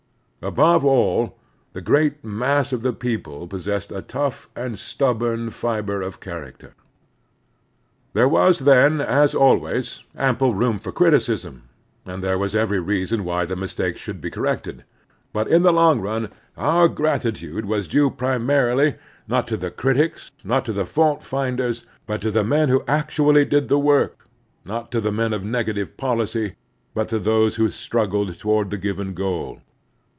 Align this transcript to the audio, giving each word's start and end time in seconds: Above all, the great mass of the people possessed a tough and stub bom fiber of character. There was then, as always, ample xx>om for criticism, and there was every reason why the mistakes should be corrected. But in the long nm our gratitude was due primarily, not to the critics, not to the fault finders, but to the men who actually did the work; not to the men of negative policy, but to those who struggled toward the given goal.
Above 0.43 0.83
all, 0.83 1.37
the 1.73 1.81
great 1.81 2.23
mass 2.25 2.73
of 2.73 2.81
the 2.81 2.91
people 2.93 3.45
possessed 3.45 3.91
a 3.91 4.01
tough 4.01 4.49
and 4.55 4.79
stub 4.79 5.19
bom 5.19 5.51
fiber 5.51 6.01
of 6.01 6.19
character. 6.19 6.73
There 8.13 8.27
was 8.27 8.57
then, 8.57 8.99
as 9.01 9.35
always, 9.35 10.03
ample 10.17 10.51
xx>om 10.55 10.79
for 10.81 10.91
criticism, 10.91 11.69
and 12.07 12.23
there 12.23 12.39
was 12.39 12.55
every 12.55 12.79
reason 12.79 13.23
why 13.23 13.45
the 13.45 13.55
mistakes 13.55 14.01
should 14.01 14.19
be 14.19 14.31
corrected. 14.31 14.83
But 15.31 15.47
in 15.47 15.61
the 15.61 15.71
long 15.71 16.01
nm 16.01 16.31
our 16.57 16.87
gratitude 16.87 17.65
was 17.65 17.87
due 17.87 18.09
primarily, 18.09 18.95
not 19.27 19.47
to 19.49 19.57
the 19.57 19.69
critics, 19.69 20.31
not 20.43 20.65
to 20.65 20.73
the 20.73 20.85
fault 20.87 21.21
finders, 21.23 21.85
but 22.07 22.19
to 22.21 22.31
the 22.31 22.43
men 22.43 22.69
who 22.69 22.83
actually 22.87 23.45
did 23.45 23.67
the 23.67 23.77
work; 23.77 24.25
not 24.65 24.89
to 24.91 24.99
the 24.99 25.11
men 25.11 25.33
of 25.33 25.45
negative 25.45 25.95
policy, 25.97 26.55
but 26.95 27.09
to 27.09 27.19
those 27.19 27.57
who 27.57 27.69
struggled 27.69 28.39
toward 28.39 28.71
the 28.71 28.79
given 28.79 29.13
goal. 29.13 29.61